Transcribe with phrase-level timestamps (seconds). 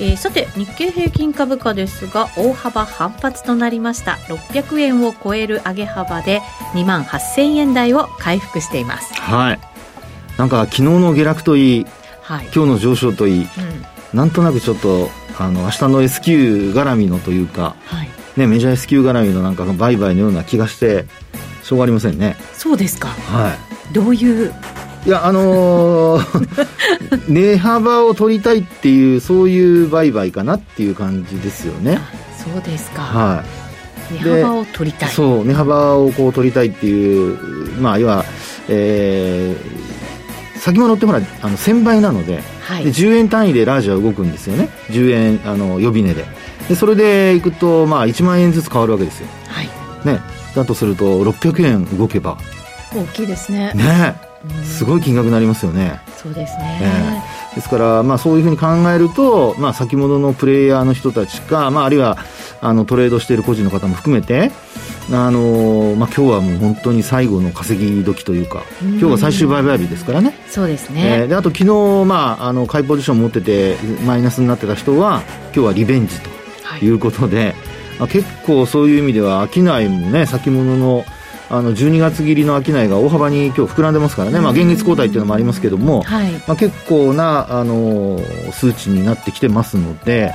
[0.00, 4.12] えー、さて日経平均株価ですが大幅反発となりました。
[4.28, 6.40] 600円を超える上げ幅で
[6.74, 9.14] 2万8000円台を回復しています。
[9.14, 9.60] はい。
[10.36, 11.86] なんか昨日の下落といい、
[12.22, 13.48] はい、今日の上昇といい、うん、
[14.16, 21.06] なんとなくちょっとあの明日の S q 絡みのというか、はい、ね、メジャー S q 絡みのなんか売買のような気がして
[21.64, 22.36] しょうがありませんね。
[22.54, 23.08] そうですか。
[23.08, 23.54] は
[23.90, 23.92] い。
[23.92, 24.54] どういう
[25.06, 32.00] いやあのー、 値幅を取りたいっていうそういう売買かなっていう感じですよね。
[32.36, 33.02] そうですか。
[33.02, 33.44] は
[34.10, 34.24] い。
[34.24, 35.08] 値幅を取りたい。
[35.10, 37.38] そう値幅をこう取りたいっていう
[37.80, 38.24] まあ要は
[38.68, 44.68] えー、先物ってほらあの1000倍なのではい、で10円単位でラージは動くんですよね。
[44.90, 46.26] 10円あの予備値で。
[46.68, 49.70] でそれでいくと、まあ、1万円ずつ変わるわけですよ、はい。
[50.04, 50.20] ね、
[50.54, 52.36] だとすると600円動けば。
[52.94, 53.72] 大きいですね。
[53.74, 54.27] ね
[54.64, 56.00] すごい金額になりますよね。
[56.16, 56.78] そうですね。
[56.82, 62.16] えー、ですから、まあ、そういうふうに考えると、まあ、先物のプレイヤーの人たちか、まあ、あるいは
[62.60, 64.52] あのトレードしている個人の方も含めて、
[65.10, 70.34] あのまあ、今日はもう本当に最後の稼ぎ時というか、今日が最終売買日ですからね。
[70.48, 71.22] そうですね。
[71.22, 77.54] えー、であと昨日、まあ、あの買いポジション持っててマイナスになってた人は今日はリベンジということで、はい、
[78.00, 81.04] まあ、結構そういう意味では商いもね先物の
[81.50, 88.18] あの12月切りの商いが大幅に今日膨らんでますからね、まあ、現月交代っていうのもありますけども、はい、まあ、結構なあの
[88.52, 90.32] 数値になってきてますので、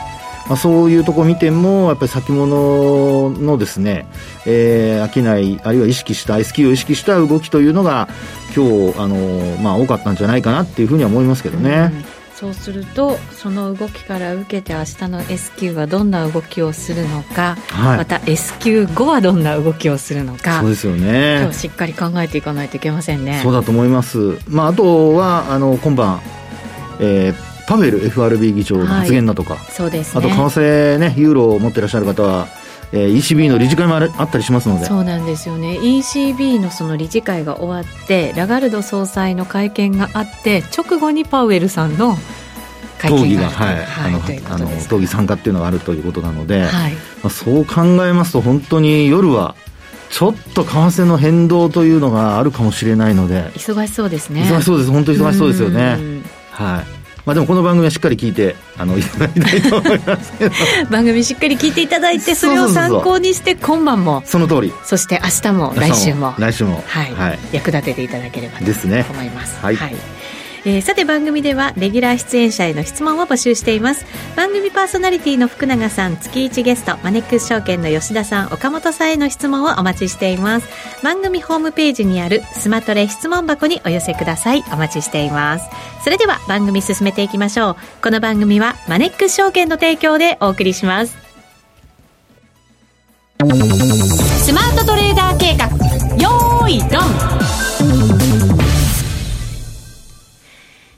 [0.48, 4.08] まあ、そういうところ見てもやっぱり先物のですね、
[4.48, 8.08] えー、商いあるいは意識した S q を意識した動きというのが
[8.56, 11.92] 今日あの、まあ、多かったんじゃないかなっていうふうには思いますけどね。
[12.08, 12.13] うん
[12.44, 21.38] そうするとその動きから受けて明日の S q はどんな動きをするのか、はい、また S q 後はどんな動きをするのかそうですよね。
[21.40, 23.40] 今日しっかり考えていかないといけませんね。
[23.42, 26.20] そうだと思います、まあ、あとはあの今晩、
[27.00, 32.48] えー、パウエル FRB 議長の発言だとか、はい、そうです、ね、あと為替ねユーロを持ってらっしゃる方は
[32.94, 34.86] えー、ECB の理事会もあったりしますので。
[34.86, 35.80] そうなんですよね。
[35.80, 42.16] ECB のその理事会が終わってラガルド総裁の会見があって直後にパウエルさんの
[43.06, 49.56] 討議が、はい、あの、あの討議参加っていうのがあるということなので、はい、まあ、そう考えますと本当に夜は
[50.10, 53.46] ちょっと為替の変動というのがあるかもしれないので。
[53.56, 54.44] 忙しそうですね。
[54.44, 54.92] 忙しそうです。
[54.92, 55.98] 本当に忙しそうですよね。
[56.52, 57.04] はい。
[57.26, 60.34] まあ、でもこの番組はしっかり聞いてあのいただきたいと思います
[60.92, 64.74] 番組しっかり聞いていただいてそれを参考にして今晩もその通り。
[64.84, 68.74] そして明日も来週も来週も、はい、はい、役立てていただければと思
[69.22, 69.96] います、ね、はい、はい
[70.66, 74.06] えー、さて番組ではレギュラー出演者への質問を募集しています。
[74.36, 80.68] 番組パーソナリティの福永さん月1ゲストマネックス証券の吉田さん岡本さんへの質問をお待ちしています。
[81.04, 84.64] 番組ホームページにあるスマトレ質問箱にお寄せください。
[84.72, 85.70] お待ちしています。
[86.04, 87.76] それでは番組進めていきましょう。
[88.02, 91.24] この番組はマネックス証券の提供でお送りします。
[93.40, 95.66] スマートトレーダー計画
[96.22, 97.33] よーいドン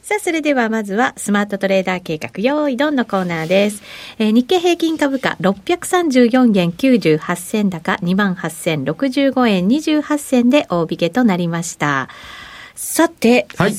[0.06, 3.82] さあ、それではまずはスマートトレーダー計画用意ドンのコーナーです。
[4.20, 12.10] えー、日経平均株価634円98銭高28,065円28銭で大引けとなりました。
[12.76, 13.74] さて、はい、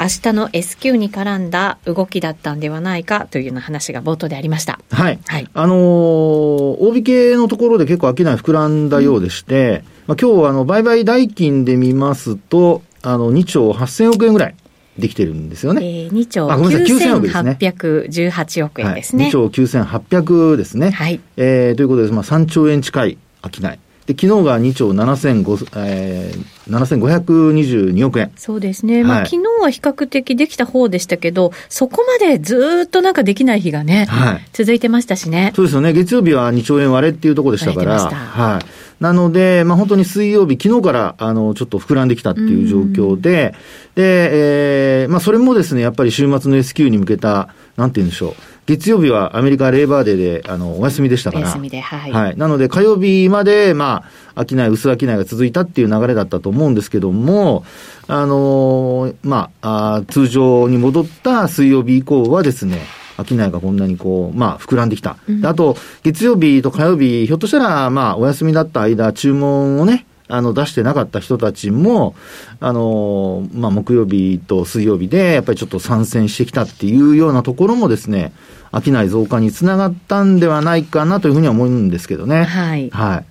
[0.00, 4.78] 明日の S q に絡んだ動きだったんではないかというような話が冒頭でありました。
[4.92, 5.18] はい。
[5.26, 14.54] はい、あのー、大引けのところで結構商い膨らんだようでして、うん、まあ、今日あの売買代金で見ますと、あの2兆8000億円ぐらい。
[14.98, 15.84] できてるんですよね。
[15.84, 19.24] えー、2兆9818億円ですね。
[19.24, 20.90] はい、2兆9800ですね。
[20.90, 21.20] はい。
[21.36, 23.78] えー、ということで、まあ、3兆円近い商い。
[24.06, 28.30] で、昨日が2兆7500、えー、7522億円。
[28.36, 29.02] そうですね。
[29.02, 35.52] まあ、昨日は比較的できた方でしたけど、そこまでずっとなんかできない日がね、はい、続いてましたしね。
[35.56, 35.94] そうですよね。
[35.94, 38.83] 月曜日は2兆円割れっていうところでしたから、はい。
[39.00, 43.54] なので、まあ、本当に水曜日、昨日から、あの、ちょっと膨らんできたっていう状況で、
[43.94, 48.34] で、えー、まあ、それもですね、やっぱり週末の S q に向けた、なんて言うんでしょう。
[48.66, 51.44] 月曜日はアメリカレーバーデーで、あの、お休みでしたから。
[51.44, 52.12] お休みで、はい。
[52.12, 52.36] はい。
[52.36, 54.04] なので、火曜日まで、ま
[54.34, 57.64] あ、商い、薄商いが続いたっていう流れだったと思うんですけども、
[58.06, 62.80] あのー、まあ、あ通常に戻った水曜日以降はですね、
[63.16, 65.16] 商いがこんなにこう、まあ、膨らんできた。
[65.44, 72.14] あと、月曜日と火曜日、ひょっとしたら、まあ、お休みだった間、注文をね、あの、出してなかった人たちも、
[72.60, 78.32] あの、まあ、木曜日と水曜日で、やっぱりちょっと参戦してきたっていうようなところもですね、
[78.72, 82.44] 商い増加につながったんではないかなというふうには思うんですけどね。
[82.44, 82.90] はい。
[82.90, 83.24] はい。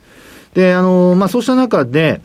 [0.56, 2.22] で、あの、まあ、そうした中で、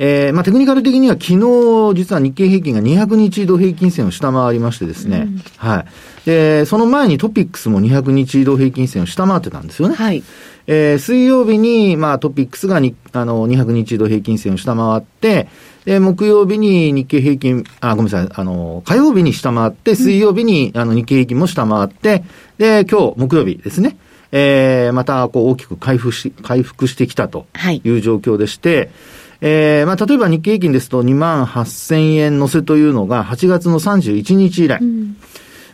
[0.00, 5.86] えー、まあ、テクニカル的には昨日、実は日経平均が200日移動平均線を下回りましてですね、うん、はい。
[6.24, 9.96] で、その前にトピックスも200日移動平均線を下回ってたんですよね。
[9.96, 10.22] はい。
[10.68, 15.48] えー、水曜日に、まあ、トピックスがに、あの、200日移動平均線を下回って、
[15.84, 22.22] で、木曜日に日経平均、あ、ごめんなさい、あの、火曜日に下回って、水曜日に、あの、日経平均も下回って、
[22.58, 23.96] で、今日、木曜日ですね。
[24.30, 27.46] えー、また、こう、大きく回復し、回復してきたと
[27.82, 28.90] いう状況でして、はい
[29.40, 34.80] えー、まあ、例えば日経平均ですと2万8000円乗せというのが8月の31日以来。
[34.80, 35.16] うん、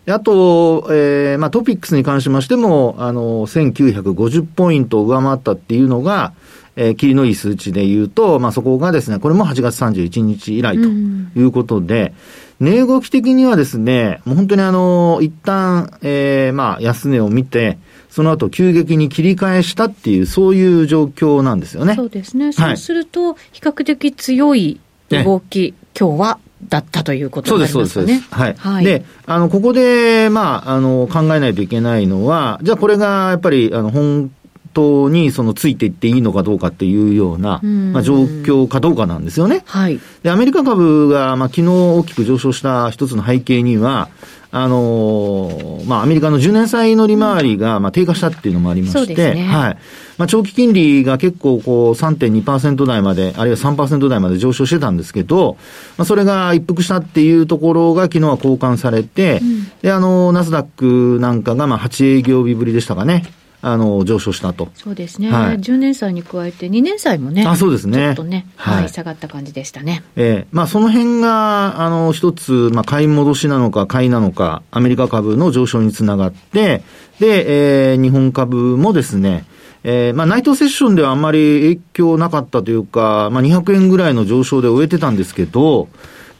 [0.06, 6.34] あと、えー、まあ、トピックスに関しましても、あの、1950ポイントを上回ったっていうのが、
[6.76, 12.12] えー、霧のいい数値で言うと、まあ、そこがですね、これも8月31日以来ということで、
[12.60, 17.78] うん、値動き的にはですね、もう本当にあの、一旦、えー、まあ、安値を見て、
[18.14, 21.96] その後急激に切り返したっていう、そういう状況なんですよね。
[21.96, 22.52] そうですね。
[22.52, 24.78] そうすると、比較的強い
[25.10, 26.38] 動き、今日は
[26.68, 28.02] だったということになりますかね。
[28.02, 28.54] そうです、はい。
[28.56, 34.30] はい、で、あの、ここで、まあ、あの、考えないといけないのは、じゃあこれが、やっぱり、あの、本
[34.74, 37.60] 当にそのついていっていいのかどうかっていうような、
[37.92, 39.64] まあ、状況かどうかなんですよね。
[39.66, 39.98] はい。
[40.22, 44.08] で、アメリカ株が、まあ、昨日大きく上昇した一つの背景には、
[44.56, 49.78] あのー、まあ、アメリカの10年債の利回りが、まあ、低下したっていうのもありまして、ね、はい。
[50.16, 55.56] まあ、長期金利が結構、こう、3.2%台まで、あるいは3%台まで上昇してたんですけど、
[55.98, 63.24] まあ、それが一服したっていうところが昨日は交換されて、うん、で、あの、ナスダックなんかが、まあ、8営業日ぶりでしたかね。
[63.66, 64.68] あの、上昇したと。
[64.74, 65.32] そうですね。
[65.32, 67.46] はい、10年債に加えて2年債もね。
[67.46, 67.98] あ、そうですね。
[67.98, 70.04] ちょっとね、はい、はい、下がった感じでしたね。
[70.16, 76.82] ええー、まあその辺が、あの、一つ、まあ買い戻しなのか買いなのか、アメリカ株の上昇につながって、
[77.20, 79.46] で、えー、日本株もですね、
[79.82, 85.88] えー、まあ、ナイトセッションではあんまり影響なかったというか、まあ、200円ぐらいの上昇で終えてたんですけど、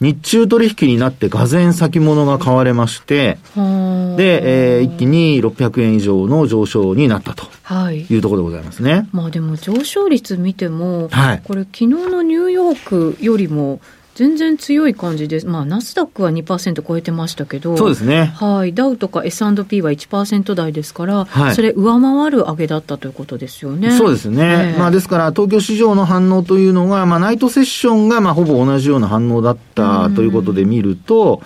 [0.00, 7.44] 日中取引になってがぜ先物が買われまして、で、えー、一気に600円以上の上昇になったと
[7.92, 8.06] い。
[8.16, 8.92] うところでございますね。
[8.92, 13.80] はい、まあでも上昇率見ても、はい、これ昨日のニューヨークよりも
[14.14, 15.46] 全然強い感じです。
[15.46, 18.32] まあ、ナスダックは2%超えてましたけど、そうですね。
[18.36, 18.72] はい。
[18.72, 23.90] ダウとか S&P は1%台ですから、はい、それ上回る上げだったということですよね。
[23.90, 24.72] そうですね。
[24.74, 31.42] えー、まあ、ですから、東京市場の反応というのが、まあ、ナイトセッションが、まあ、ほぼ同じような反応だったということで見ると、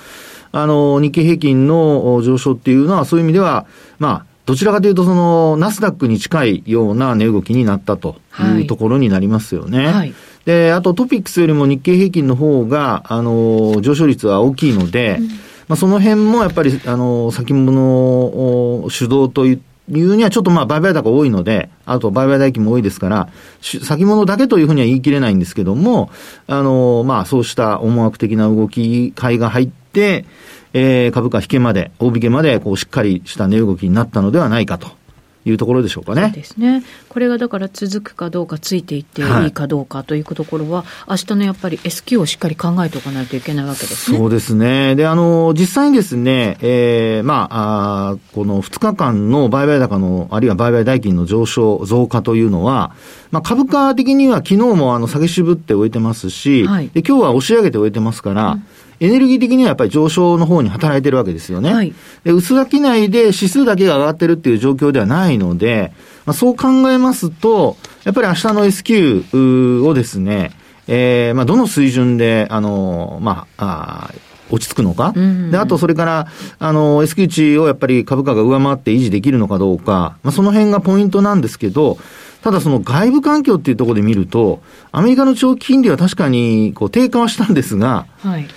[0.52, 3.66] あの、日経平均の上昇っていうのは、そういう意味では、
[3.98, 8.16] まあ、どちらかというと、その、ナスダックに近いような値動きになったと
[8.58, 9.84] いうところになりますよね。
[9.86, 10.14] はい、はい
[10.48, 15.34] で、あとトピックスよりも日経平均の方が、あの、上昇率は大きいので、うん、ま
[15.74, 19.60] あ、その辺もやっぱり、あの、先物主導とい
[19.90, 23.28] うにはちょっとまあ売買高多いので、あと売買代金も多いですから、
[23.60, 26.10] 先物だけというふうには言い切れないんですけども、
[26.46, 30.24] あの、まあそうした思惑的な動き、買いが入って、
[30.72, 34.97] えー、株価引けまで、大引けまで、こうしっかりした値動きになったのではないかと。
[35.44, 36.22] いうところでしょうかね。
[36.22, 36.82] そうですね。
[37.08, 44.18] これがだから続くかどうか、ついていっていいかどうかというところは、はい、明日のやっぱり S q をしっかり考えておかないといけないわけですね。
[44.18, 44.94] そうですね。
[44.96, 52.92] で、あの、実際にですね、えー、まあ、あこの2日間の売買高の、あるいは売買代金の上昇、増加というのは、
[53.30, 58.64] まあ、株価的には昨日もあの下げ渋って終えてますし、はい、で今日は押し上げて終えてますから、うん
[59.00, 61.72] エネルギー的にはやっぱり上昇の方に働いてるわけですよね。
[61.72, 62.64] はい、で薄商
[62.96, 65.92] いで指数だけが上がってるっていう状況ではないので、
[66.26, 70.52] まあ、そう考えますと、やっぱり明日の S q をですね、
[70.88, 74.14] えー、まあ、どの水準で、あの、まあ、あ
[74.50, 76.26] 落ち着くのか、うんうん、で、あとそれから、
[76.58, 81.98] あの、S q 値をやっぱり株価が上回って維持できるのかどうか、まあ、その辺がポイントなんですけど、
[82.42, 84.62] ただその外部環境っていうところで見ると、
[84.92, 88.48] アメリカの長期金利は確かにこう低下はしたんですが、はい、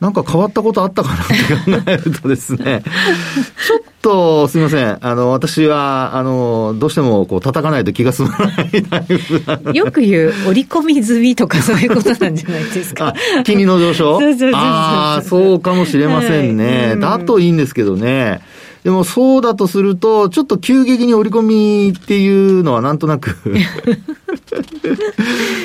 [0.00, 2.82] なんか変わったことあったかなって考えるとですね、
[3.66, 4.98] ちょっとすみません。
[5.00, 13.12] あの、私は、あの、どうしてもこう叩かないと気が済まないタイプよく言う、折り込み済みとかそういうことなんじゃないですか。
[13.44, 14.20] 金利の上昇？
[14.54, 16.90] ああ、そうかもしれませんね。
[16.90, 18.40] はい、だといいんですけどね。
[18.88, 23.36] でもそうだとすると、ちょっと急激に折り込みっていうのはなんとなく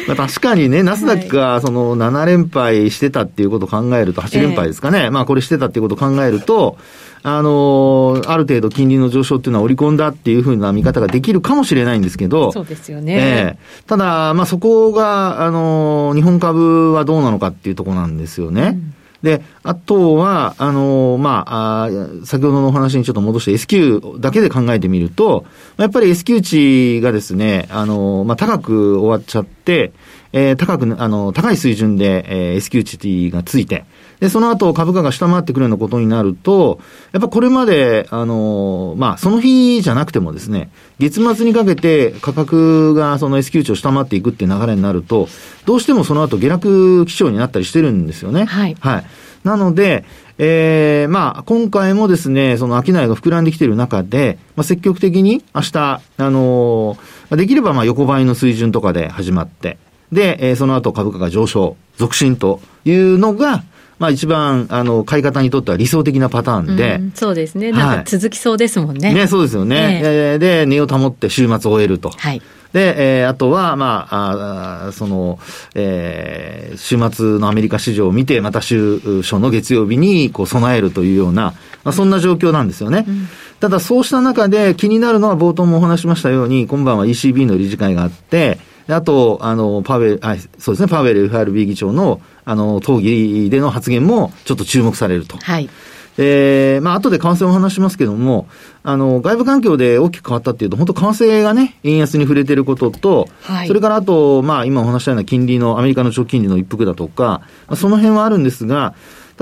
[0.10, 5.04] まあ確かにね、ナスダックがその7連敗してたっていうことを考えると、8連敗ですかね。
[5.06, 6.76] えー、まあこれしてたっていうことを考えると、
[7.22, 13.16] あのー、ある程度金利の上昇っていうのは織り込んだっていうふうな見方ができるかもしれないんですけど、そうですよね。
[13.16, 18.72] えー、ただ、まあ、そこが、あのー、日本株はどうなのかっていうところなんですよね。
[18.76, 21.90] うんで、あとは、あの、まあ、あ
[22.26, 25.46] 先ほどのお話にちょっと戻して S q だけで考えてみると、
[25.78, 29.94] やっぱり S q 値がですね、あの、まあ、高く終わっちゃって、
[30.34, 33.86] えー、高く、あの、高い水準で、えー、S q 値がついて、
[34.20, 36.80] で、その後株価が下回ってくるようなことになると、
[37.12, 45.28] やっぱこれまで、あの、まあ、その日じゃなくてもですね、月末にかけて価格がその S q 値を下回っていくっていう流れになると、
[45.66, 48.46] どうしてもその後下落基調になったりしてるんですよね。
[48.46, 48.76] はい。
[48.80, 49.06] はい。
[49.44, 50.06] なので、
[50.38, 59.78] ええー、まあ、今回もですね、その商いが膨らんできている中で、まあ、積極的に明日、あのー、できればまあ横ばいの水準とかで始まって、
[60.12, 63.64] で、えー、その後株価が上昇、続伸というのが、
[64.00, 66.96] まあ一番、あの、買い方にとっては理想的なパターンで。
[66.96, 67.72] うん、そうですね。
[67.72, 69.08] なんか続きそうですもんね。
[69.10, 70.02] はい、ね、そうですよね。
[70.04, 72.10] えー、で、値を保って週末を終えると。
[72.10, 72.42] はい。
[72.74, 75.40] で、えー、あとは、まあ、あその、
[75.76, 83.06] えー、週末のアメリカ市場を見て、また週初の月曜日に、こう、備えるというような、まあ、そんな状況なんですよね。
[83.08, 83.28] うん、
[83.60, 88.58] ただ、そうした中で気になるのは、冒頭もお話しましたように、今晩は ECB の理事会があって、
[88.88, 95.38] あと、あの、パウエル、あそうですね、パウエル FRB 議長の、あの、討議での発言もちょっと注目されると。
[95.38, 95.70] はい。
[96.18, 98.48] えー、まあ、後で為替をお話しますけども、
[98.84, 108.94] あの、外部環境で大きく変わったっていうと、本当為替がね、円安に触れてることと、はい、それからあと、まあ、今お話したような金利の、アメリカの長期金利の一服だとか、まあ、その辺はあるんですが、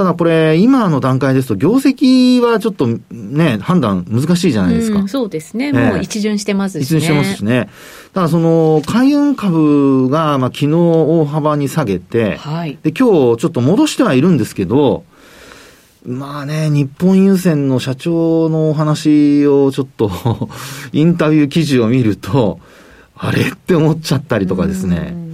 [0.01, 4.97] ただこれ、今の段階ですと、業績はちょっとね、判断難しいじゃないですか。
[4.97, 5.71] うん、そうですね。
[5.71, 6.99] もう一巡してますしね。
[6.99, 7.69] 一巡してますしね。
[8.11, 15.03] ただその、海運株が、まあ、昨日大幅に下げて、はい、で、今日ちょっと戻してはいるんですけど、
[16.03, 20.09] まあね、日本郵船の社長のお話をちょっと
[20.93, 22.59] インタビュー記事を見ると、
[23.15, 25.30] あれって思っちゃったりとかですね。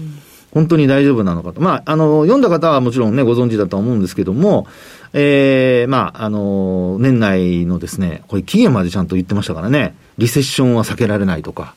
[0.58, 1.62] 本当に大丈夫なのかと。
[1.62, 4.66] まあ、あの、読んだ方はもちろんね、ご存知だとは思うんですけども、
[5.14, 11.76] えー、まあ、あの、年内のですね、これ期限までちゃんと言ってましたからね、リセッションは避けられないとか、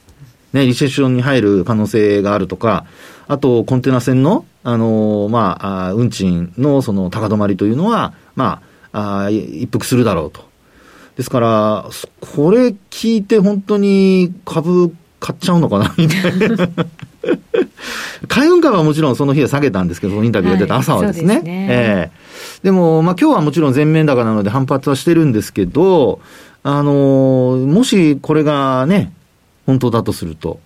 [0.54, 2.87] ね、リセッションに入る可能性があるとか、
[3.28, 10.49] あと、コンテナ船の、あの、まあ、運賃のその高止まりというのは、まあ、あ一服するだろうと。
[11.16, 11.84] ですから、
[12.20, 16.68] これ聞いて本当に株買っちゃうのかなみたいな。
[18.28, 21.35] 海運株はもちろんその日は下げたんですけど、インタビューが出た朝はですね。
[21.35, 26.21] はい、ねえー、でも、まあ今日はもちろん全面高なので反発はしてるんですけど、
[26.62, 29.12] あのー、もしこれがね、
[29.66, 30.61] 本当だとすると、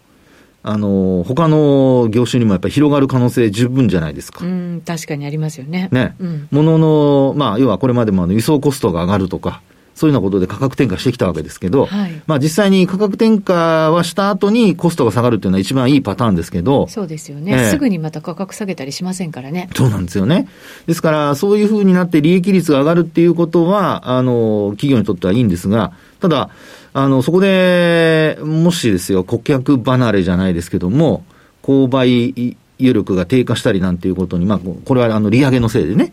[0.67, 4.45] あの、他の業種にもやっぱり広がる可能性十分じゃないですか。
[4.45, 5.91] うん、確かにありますよね。
[5.93, 6.17] ね。
[6.19, 9.61] うん、ものの、まあ、要はこれまでもあの輸送コストが上がるとか、
[9.95, 16.89] そういうようなことで価格転嫁してきたわけですけど、はい、まあ実際に価格転嫁はした後にコストが下がるっていうのは一番いいパターンですけど。
[16.89, 19.69] そうですよね、えー、すぐにまた価格下げたりしませんからね。
[19.75, 20.49] そうなんですよね。
[20.87, 26.51] ですから、そういうふうになって利益率が上がるっていうことは、あの、企業にとってはいいんですが、ただ、
[26.93, 31.25] あの、そこで、もしですよ、顧客離れじゃないですけども、
[31.63, 36.13] 購買余力が低下したりなんていうことに、まあ、これはあの、利上げのせいでね、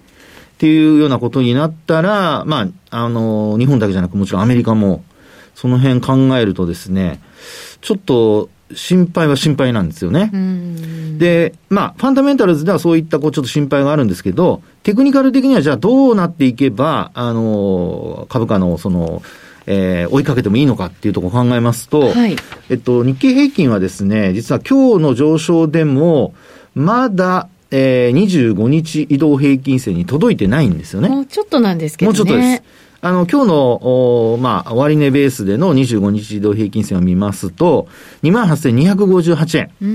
[0.61, 5.03] っていうようなことになったら、まあ、あの、日本だけじゃなくもちろんアメリカも、
[5.55, 7.19] その辺考えるとですね、
[7.81, 10.29] ちょっと心配は心配なんですよね。
[11.17, 19.23] で、まあ、ファンダメンタルズではそういったこうちょっと心配があるんですけど、テクニカル的にはじゃあどうなっていけば、あの、株価のその、
[19.65, 22.35] えー、追いかけてもいいのかっていうところを考えますと、はい、
[22.69, 26.35] えっと、日経平均はですね、実は今日の上昇でも、
[26.75, 31.09] まだ、えー、25日移動平均線に届いてないんですよね。
[31.09, 32.17] もうちょっとなんですけどね。
[32.17, 32.63] もうちょっとです。
[33.03, 37.87] あの、今日の、おまあ、終値ベースでの25日移動平均線を見ますと、
[38.21, 39.71] 28,258円。
[39.81, 39.85] う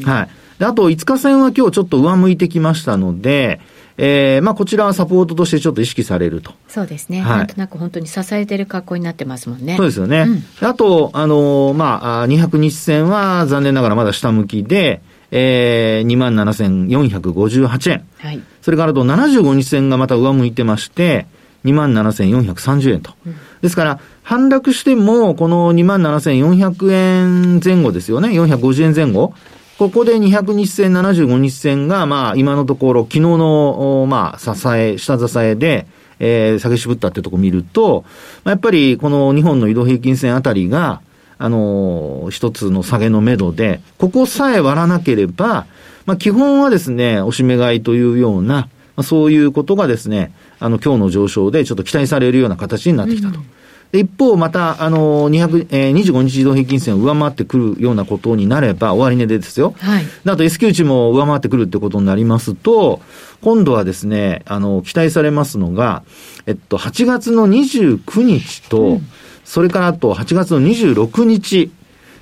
[0.00, 0.02] ん。
[0.02, 0.28] はい。
[0.58, 3.60] で、あと、5日線は今日ちょっと上向いてきましたので、
[3.98, 6.52] えー、まあ、こちらはサポートとしてちょっと意識されると。
[6.66, 7.20] そうですね。
[7.20, 9.76] はい、なんとなく本当に支えてる格好になってますもんね。
[9.76, 10.26] そうですよね。
[10.26, 18.06] うん、あと、あのー、まあ、200日線は残念ながらまだ下向きで、えー、27,458円。
[18.18, 18.40] はい。
[18.62, 21.26] それからと75日線がまた上向いてまして、
[21.64, 23.12] 27,430円と。
[23.26, 28.28] うん、ですから、反落しても、この27,400円前後ですよね。
[28.28, 29.34] 450円前後。
[29.78, 35.86] ここで200日線、75日線が、まあ、今のところ、昨日の、まあ、支え、下支えで、
[36.18, 38.04] えー、下げ渋ったってとこ見ると、
[38.44, 41.02] まあ、やっぱり、この日本の移動平均線あたりが、
[41.38, 45.66] あのー、一つの下げのめどで、ここさえ割らなければ、
[46.06, 53.38] まあ、基本はですね、押し目買いというような、まあ、そういうことがですね、あの、今日の上昇でちょっと期待されるような形になってきたと。
[53.38, 53.46] うん
[53.92, 59.74] 一方、また、あの、200、えー、25日移動平均線を上回ってくるようなことになれば、終値でですよ。
[59.78, 60.04] はい。
[60.24, 63.00] あと S q 値も上回ってくるってことになりますと、
[63.42, 66.02] 今度はですね、あの、期待されますのが、
[66.46, 69.08] えっと、8月の29日と、うん、
[69.46, 71.70] それからあと8月の26日、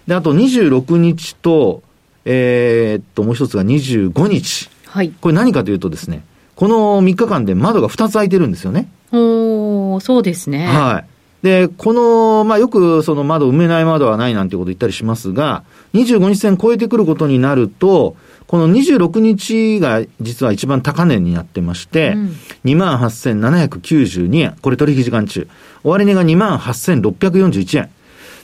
[0.07, 1.83] で、あと26日と、
[2.26, 4.71] えー、っと、もう一つが25日。
[4.87, 5.11] はい。
[5.21, 6.23] これ何かというとですね、
[6.54, 8.88] この3日間で窓が2つ開いてるんですよね。
[9.11, 10.66] おそうですね。
[10.66, 11.13] はい。
[11.44, 24.56] で、この、まあ、よくその窓、埋めない窓はないなんてこと言ったりしますが、25日線超えてくることになると、この26日が実は一番高値になってまして、うん、28,792円。
[24.62, 25.46] これ取引時間中。
[25.82, 27.90] 終値が28,641円。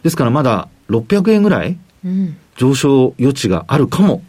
[0.03, 1.79] ですからまだ600円ぐらい
[2.59, 4.23] 上昇余地があるかも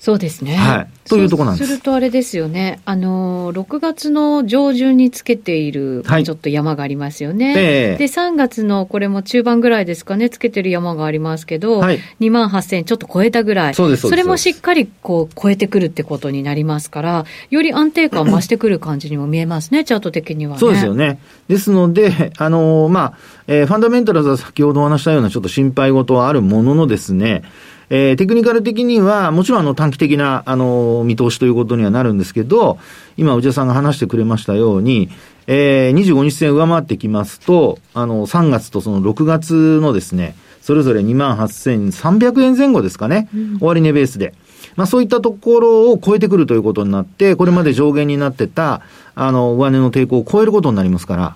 [0.00, 0.56] そうですね。
[0.56, 1.08] はい。
[1.10, 1.68] というところなんです。
[1.68, 2.80] するとあれですよね。
[2.86, 7.52] あの、6月の上旬につけている、ちょっと山がありますよね。
[7.98, 13.74] で、3月のこれも中盤ぐらいですかね、つけてる山がありますけど、はい、2万8000ちょっと超えたぐらい。
[13.74, 21.18] そうです、それもしっかりこう、超えてくるってことになりますから、より安定感増してくる感じにも見えますね、チャート的には、ね、そうですよね。
[21.48, 23.12] ですので、あの、まあ、
[23.48, 27.42] えー、ファンダメンタルズは先ほどお話したようなちょっと心配事はあるもののですね、
[27.90, 32.78] えー、テクニカル的には、もちろんあの短期的な、あの、見通しということにはなるんですけど、
[33.16, 35.10] 今、内田さんが話してくれましたように、
[35.48, 44.34] えー、25日線上回ってきますと、あの、3月とその6月のですね、それぞれ28,300円前後ですかね、うん、終値ベースで。
[44.76, 48.82] まあそういったところを超えてくるということになって、これまで上限になってた、
[49.16, 51.34] あの、上値の抵抗を超えることになりますから、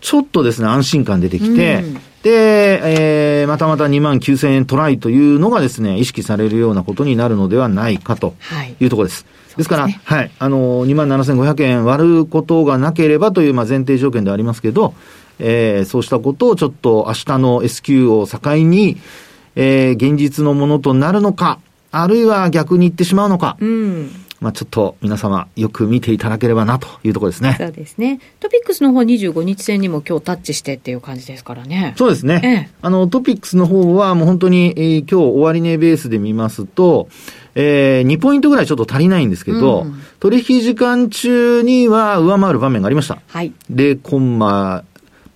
[0.00, 8.34] ちょっとですね、安心感出てきて、うんで、えー、またまた2万9000円トライというのがですね、意識されるようなことになるのではないかと
[8.78, 9.24] いうところです。
[9.24, 14.92] はい、ですから、ね、はい、あの、2万7500円割ることがなければという、まあ、前提条件でありますけど、
[15.38, 18.98] えー、そうしたことをちょっと明日の S q を境に、
[19.56, 21.58] えー、現実のものとなるのか、
[21.90, 23.56] あるいは逆に言ってしまうのか。
[23.60, 27.56] うんまあ、ちょっと皆様よく見ていただければなというところですね。
[27.58, 28.20] そうですね。
[28.40, 31.94] トピックスの方は25日線にも今日タッチしてっていう感じですからね。
[31.98, 32.40] そうですね。
[32.42, 37.08] ええ、あの、トピックスの方はもう本当に、えー、今日終値ベースで見ますと、
[37.54, 43.20] えー、2ポイントぐらいちょっと足りないんですけど、うん、取引時間中には上回る場面がありました。
[43.26, 43.52] はい。
[43.70, 44.84] 0コンマ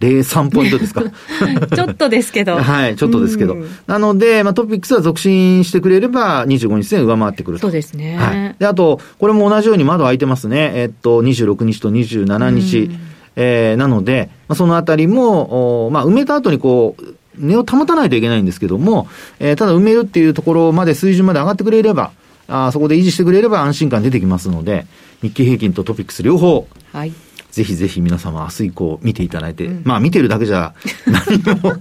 [0.00, 1.02] 03ポイントですか？
[1.74, 2.57] ちょっとですけど。
[2.57, 3.57] はい、ちょっとですけど。
[3.87, 7.62] なので、まあ、トピックスは続進してくれれば、25日線上回ってくると。
[7.62, 8.16] そうですね。
[8.16, 8.57] はい。
[8.59, 10.72] で、あと、これも同じように窓開いてますね。
[10.74, 12.90] えっと、26日と27日。
[13.37, 17.02] えー、なので、まあ、そのあたりも、おまあ、埋めた後にこう、
[17.37, 19.09] 値を保たないといけないんですけども、
[19.40, 22.12] えー、ただ埋めるっていうところまで水準まで上がってくれれば、
[22.46, 24.87] あそこで維持してくれれば安心感出てきますので、
[25.22, 27.12] 日経平均とトピックス両方、はい。
[27.54, 30.74] ぜひぜひ皆様明日以降見ていただいて、うん、まあ見てるだけじゃ
[31.06, 31.72] 何も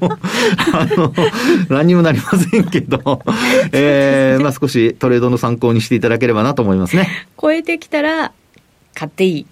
[0.72, 1.14] あの、
[1.70, 3.22] 何にもなりませんけど、
[3.74, 7.28] えー、まあ少しトレードの参考にしていただければなと思いますね。
[7.42, 8.32] 超えてきたら、
[8.94, 9.46] 買っていい。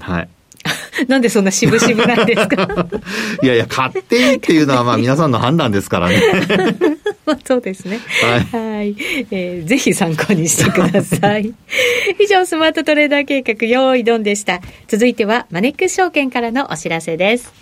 [0.00, 0.28] はい。
[1.08, 2.86] なんでそんな渋々なんですか？
[3.42, 6.20] いやいや、買っていいっていうのはまあ皆さんの判断ですからね。
[7.26, 7.98] まあそうですね。
[8.22, 8.40] はい。
[8.76, 8.96] はい
[9.30, 11.52] えー、ぜひ参考にしてください。
[12.18, 14.60] 以上、スマートトレーダー計画、用意ドンでした。
[14.88, 17.52] 続いては、マネックス証券からのお知らせです。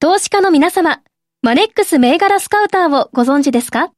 [0.00, 1.00] 投資家の皆様、
[1.42, 3.90] マネックス銘柄スカウターをご存知ですか？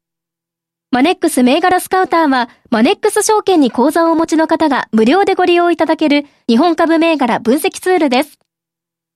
[0.91, 8.39] マネックス銘柄スカウターは、マネックス証券に口座をお持ちの方が無料でご利用いただける日本株銘柄分析ツールです。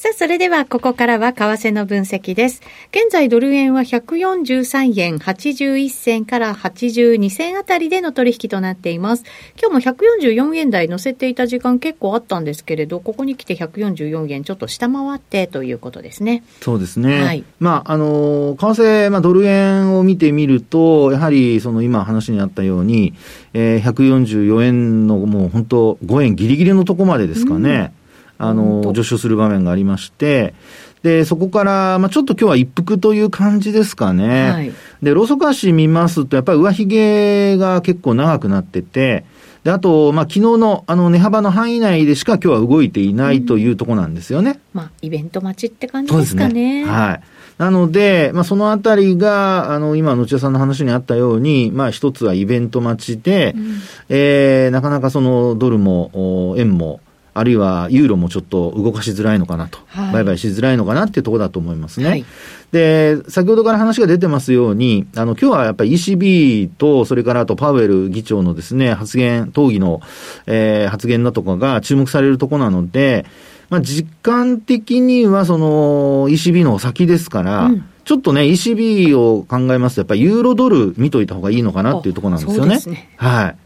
[0.00, 2.62] さあ、それではここからは為替の分析です。
[2.92, 9.24] 現在ドル円は143円81銭から82銭あたりでの取引となっています。
[9.60, 16.44] 今日も144円台乗せていた時間結構あったんですけれど、ここに来て144円ちょっと下回ってということですね。
[16.60, 17.20] そうですね。
[17.20, 17.42] はい。
[17.58, 23.14] まあ、あの、為替、まあ、ドル円を見てみると、やはりその今話にあったように、
[23.52, 27.90] えー、144円のもう本当5円ギリギリのとこまでですかね。
[27.92, 27.97] うん
[28.38, 30.54] あの、上昇する場面がありまして、
[31.02, 34.50] で、そこから、まあちょっと今日は一服という感じですかね。
[34.50, 34.72] はい、
[35.02, 39.24] で、ローソク足見ますと、やっぱり上髭が結構長くなってて、
[39.64, 44.50] で、あと、まあ昨日のあの値幅の範囲内でしか今日は動いていないというところなんですよね。
[44.50, 46.84] うん、まあイベント待ちって感じですかね。
[46.84, 47.20] ねはい。
[47.58, 57.00] なので、まあ、そのあたりが、あの、今、野千さんの話にあったように、まあ、一つはイベント待ちで、うん、えー、なかなかそのドルも、円も、
[57.34, 62.08] あるいはユーロもちょっと動かしづらいのかなと、はい、売買しづらいのかなっていうところだと思いますね。
[62.08, 62.24] はい、
[62.72, 70.00] で、先ほどから話が出てますように、あの、今日はやっぱり ECB と、それからあとパウエル議長のですね、発言、討議の、
[70.46, 73.26] えー、発言だとかが注目されるところなので、
[73.70, 82.80] まあ、実感的にはその ECB の先ですから、うんちょっとね、ECB を考えますと、やっぱりユーロドル見といた方がいいのかなっていうところなんですよね。
[82.86, 83.56] ねはい。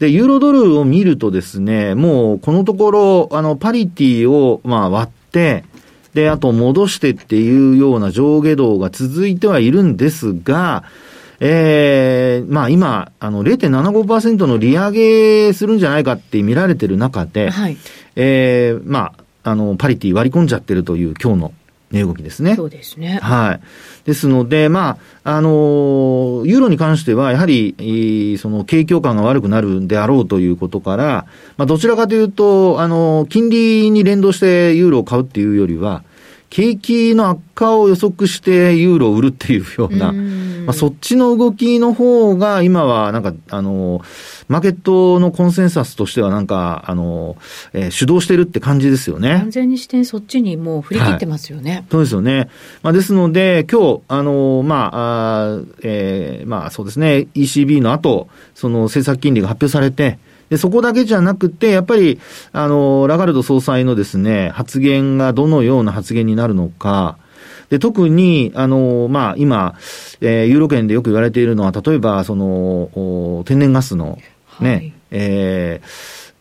[0.00, 5.64] で、ユーロドルを見るとですね、もうこのところ、あの、パリティを、まあ、割って、
[6.14, 10.84] で、あと戻してっていうような上下動が続いてはいるんですが、
[11.38, 17.76] ええー、まあ今、あの0.75%の利上げするんじゃないかって見られてる中で、はい、
[18.16, 19.12] ええー、ま
[19.44, 21.52] あ、あの、パリティ割り込んじゃってるという今日の
[21.90, 22.54] 値動きですね。
[22.54, 23.18] そうですね。
[23.20, 23.60] はい。
[24.04, 31.26] ですので、まあ、あの、ユーロに関しては、やはり、その、景況感が悪くなるんであろうということから、
[31.56, 36.04] まあ、どちらかというと、あの、金利に連動してユーロを買うっていうよりは、
[36.50, 44.02] 景気の悪化を予測してユーロを売るっていうような、まあ、そっちの動きの方が今はなんか、あの、
[44.48, 47.36] マーケットのコンセンサスとしてはなんか、あの、
[47.72, 49.38] えー、主導してるって感じですよね。
[49.38, 51.72] 完全にしてそっちにもう振り切ってますよね。
[51.72, 52.50] はい、そうですよね。
[52.82, 60.18] まあ、ですので、今日、あの、まあ、あえー、まあそうですね、ECB の後、その政策金利が発表されて、
[60.50, 62.20] で、そこだけじゃなくて、やっぱり、
[62.52, 67.16] あの、ラガルド総裁のですね、発言がどのような発言になるのか、
[67.70, 69.76] で、特に、あの、まあ、今、
[70.20, 74.18] えー、ユーロ圏でよく言われているのは、例えば、その、天然ガスの
[74.60, 75.80] ね、はい、え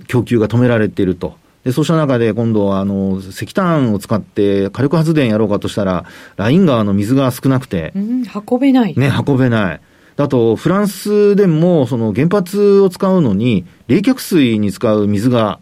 [0.01, 1.35] ー、供給が止められていると。
[1.63, 7.91] で、そうした中で今度は、あの、石炭を使って火力発電やろうかとしたら、ライン川の水が少なくて。
[7.95, 8.95] うん、運べない。
[8.97, 9.81] ね、運べない。
[10.23, 15.60] あと、フランスでも、その原発を使うのに、冷却水に使う水が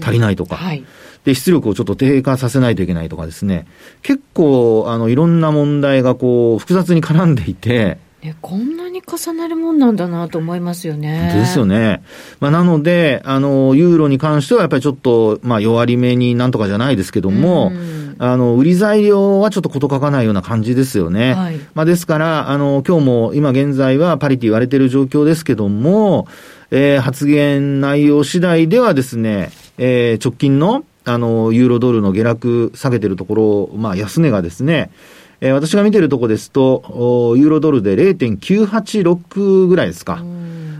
[0.00, 0.84] 足りないとか、はい、
[1.24, 3.66] で、出力をちょっと低下させないといけないとかですね、
[4.02, 11.32] 結構、あの、いろんな問題がこう、複雑に絡んでいて、ね、こんなに重なるもんなんだなと思いますよね。
[11.34, 12.04] ですよね。
[12.38, 17.72] まあ、なので、あの、ユーロに関してはやっぱりちょっと、まあ、弱り目になんとかじゃないですけども、
[18.18, 21.34] あの、売り材料はちょっとこと書かないような感じですよね。
[21.34, 26.28] はい、まあ、ですから、あの、今日も今現在はパリティ言われている状況ですけども、
[26.70, 34.92] えー、発言内容次第ではですね、えー、直近の、あの、ユーロドルの下落下げてるところ、まあ、安値がですね、
[35.42, 40.22] えー、私が見てるとこですと、ユーロドルで0.986ぐらいですか。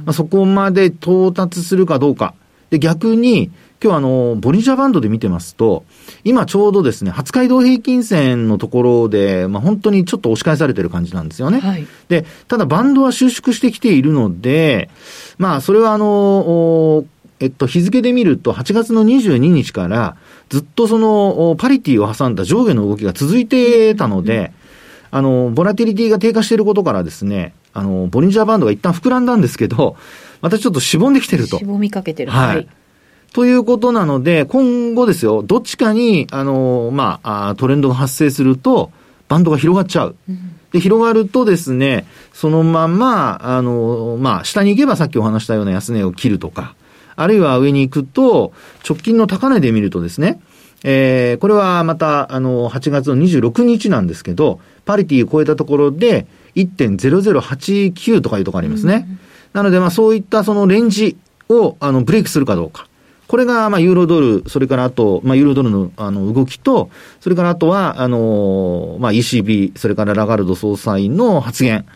[0.04, 2.34] まあ、そこまで到達するかどうか。
[2.70, 3.50] で、逆に、
[3.82, 5.84] 今日あの、ボリンジャーバンドで見てますと、
[6.22, 11.58] 今ちょうどですね、初回移動平均線のところで、まあ本当にちょっと押し返されてる感じなんですよね。
[11.58, 14.88] はい、で、ただバンドは収縮してきているので、
[15.38, 17.04] まあそれはあの、
[17.42, 20.16] えっと、日付で見ると8月の22日から
[20.48, 24.52] ずっとそのパリティを挟んだ上下の動きが続いてたので、
[25.10, 29.96] あの、ボラティリティが低下していることからですね、あの、ボリンジャーバンドが一旦膨らんだんですけど、
[30.40, 31.58] またちょっとしぼんできてると。
[31.58, 32.30] しぼみかけてる。
[32.30, 32.68] はい。
[33.32, 38.92] ということなので、今後ですよ、どっちかに、あの、まあ、トレンドが発生すると、
[39.28, 40.16] バンドが広がっちゃう。
[40.70, 46.74] で、広がるとですね、そのまま、あの、まあ、下に行けばさっきお話したような安値を切るとか、
[47.16, 48.52] あるいは上に行くと、
[48.88, 50.40] 直近の高値で見るとですね、
[50.84, 59.06] えー、これはまた、あの、8月の26日なんですけど、パリティを超えたところで、1.0089とかいうところありますね。
[59.08, 59.18] うん、
[59.52, 61.16] なので、まあ、そういったそのレンジ
[61.48, 62.88] を、あの、ブレイクするかどうか。
[63.28, 71.86] これが、まあ、ユーロドル、それからあと、まあ、ユーロドルの、あの、動きと、それからあとは、あの、まあ、ECB、それからラガルド総裁の発言。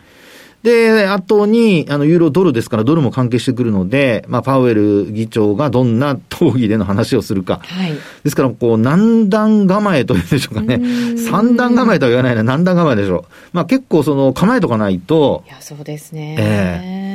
[0.63, 7.61] で、後に、あの、ユーロドルですから、ドルも関係してくるので、まあ、パウエル議長がどんな討議での話をするか。
[7.63, 7.93] はい。
[8.23, 10.81] ですから、こう、何段構えというんでしょうかね。
[11.17, 13.23] 三段構えとは言わないな、何段構えでしょう。
[13.53, 15.43] まあ、結構、その、構えとかないと。
[15.47, 16.35] いや、そうですね。
[16.39, 17.07] ええー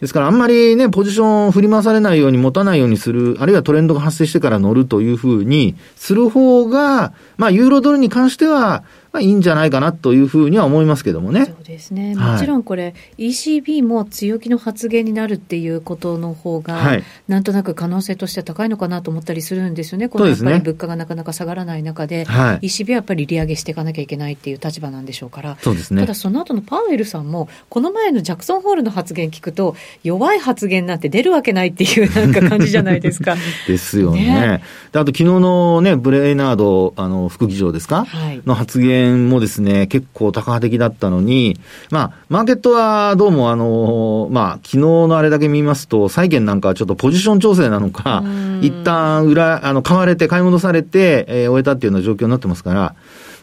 [0.00, 11.46] ですからあんまりね、ポジション振り回されないように持たないようにする、あるいはトレンドが発生してから乗るというふうにする方が、まあ、ユーロドルに関しては、まあいいんじゃないかなというふうには思いますけどもね。
[11.46, 12.14] そうですね。
[12.14, 20.08] もちろんこれ、はい、ECB も強気の発言になるっていうことの方が、はい、なんとなく可能性としては高いのかなと思ったりするんですよね。
[20.08, 25.56] このやっぱり物価がなかなか下がらない中で、はい、ECB はやっぱり利上げしていかなきゃいけないっていう立場なんでしょうから。
[25.60, 26.00] そうですね。
[26.02, 33.36] ただその後のパウエルさんも、この前のジャクソンホールの発言聞くと、弱い発言なんて出るわけないっていうなんか感じじゃないですか。
[33.66, 34.24] ですよね。
[34.26, 41.58] ねであと昨日のね、ブレイナードあの副議長ですか、はい、の発言もですね、結構高波的だったのに、
[41.90, 48.22] まあ、マーケットはどうもあの、まあ、昨日のあれだけ見ますと、債券なんかはちょっとポジション調整なのか、
[48.60, 52.94] 一旦裏、あの、買われて、買い戻されて、えー、終えたっていうような状況になってますから、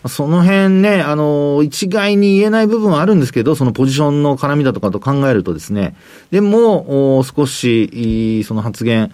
[0.06, 5.96] その辺ね、あの、一概に言えない部分はあるんですけど、そのポジションの絡みだとかと考えるとですね、
[6.32, 9.12] でも、少し、その発言、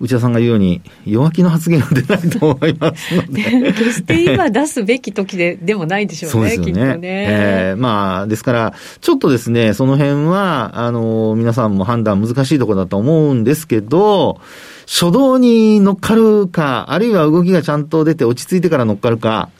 [0.00, 3.42] 内田さんが言うように、弱気の発言は出ないと思いますので。
[3.72, 6.96] 決して今出すべき時ででもないでしょうね、そうですよね。
[6.96, 14.40] ねえー、まあ、ですから、ちょっとですね、その辺は、あの、皆さんも判断難しいところだと思うんですけど、
[14.86, 19.50] 初動に乗っかるか、あるいは動きがちゃんと出て落ち着いてから乗っかるか、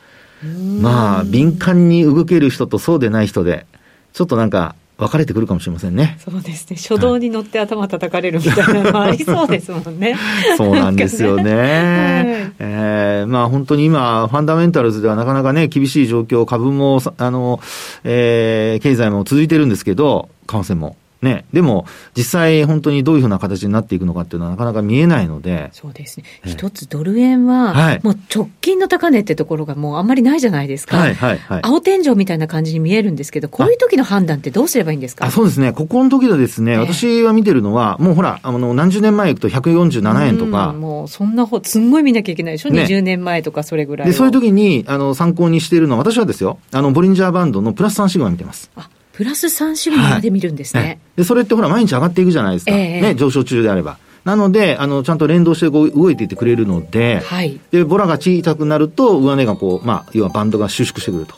[0.80, 3.66] まあ、敏感に動ける人とそうでない人で、
[4.14, 6.18] ちょっとなんか、分かれてくるかもしれませんね。
[6.22, 6.76] そうですね。
[6.76, 10.14] 初動に乗って頭叩かれるみたいなのもありそうですもんね。
[10.58, 11.44] そうなんですよね。
[11.44, 17.60] ねはい、えー、まあ本当に今、ファンダメンタルズではなかなかね、厳しい状況、株も、あの、
[18.04, 20.96] えー、経済も続いてるんですけど、為替も。
[21.22, 21.84] ね、でも、
[22.16, 25.68] 実際、本当にどういうふうな形になっていくのかっていうのはなかなか見えないので。
[25.72, 26.24] そうですね。
[26.46, 30.96] 一つドル円は、はい、もう直近の高値ってところがもうあんまりないじゃないですか。
[30.96, 31.60] はいはいはい。
[31.62, 35.26] 青天井みたいな感じに見えるんですけど、こういう時の判断ってどうすればいいんですか？
[35.26, 35.72] あそうですね。
[35.72, 40.72] ここの時はですね、私は見てるのは、もうほら、あの、何十年前行くと147円とか。
[40.72, 44.08] もう、そんなほ、すんごい見なきゃいけないでしょ、ね、?20 年前とかそれぐらい。
[44.08, 48.70] で、そういう時に、あの、参考にしているのは、私はですよ、あの、ボリンジャーバンドのプラス3シグマ見てます。
[48.76, 48.88] あ
[49.20, 51.24] プラス3シグマまで見るんですね、はい、で。
[51.24, 52.72] それってほら、毎日上がっていくじゃないですか。
[52.72, 53.98] えー、ね、上昇中であれば。
[54.24, 61.34] なので、あの、ちゃんと連動してこう動いていってくれるので、はい、で、ボラが小さくなると、上値がこう、まあ、要はバンドが収縮してくると。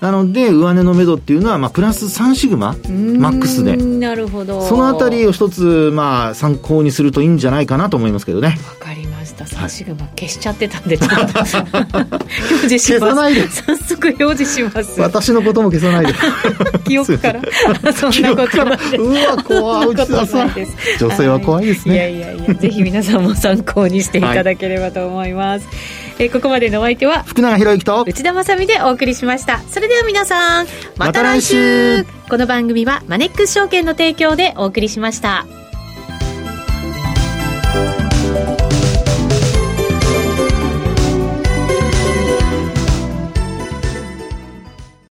[0.00, 2.74] なので、上値の目処っていうのは、まあ、プラス3シグマ、
[3.18, 3.76] マックスで。
[3.76, 4.62] なるほど。
[4.62, 8.58] そのあたりを一つ、まあ、参考にするといいんじゃないかなと思いますけどね。
[8.66, 9.44] わかりました。
[9.44, 13.00] 3シグマ消しちゃってたんで、ちょっと表示します。
[13.00, 13.46] 消さないで。
[13.48, 15.00] 早速表示します。
[15.02, 16.14] 私のことも消さないで。
[16.84, 17.42] 記憶から。
[17.92, 18.96] そんなことない。
[18.96, 19.88] うわ、怖い。
[19.88, 20.50] 内田さん。
[20.98, 21.94] 女性は怖いですね。
[21.94, 25.66] いやいやいや、ぜひ皆さんも参考にしていただければと思います。
[25.66, 29.60] はいえー、ここまでのお相手は福永博之と内田まさでお送りしました。
[29.60, 30.66] それでは皆さん
[30.98, 35.46] また来週,、この番組はマネックス証券の提供でお送りしました